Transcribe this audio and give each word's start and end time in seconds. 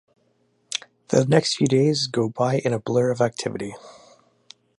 The 1.09 1.27
next 1.27 1.57
few 1.57 1.67
days 1.67 2.07
go 2.07 2.27
by 2.27 2.57
in 2.57 2.73
a 2.73 2.79
blur 2.79 3.11
of 3.11 3.21
activity. 3.21 3.75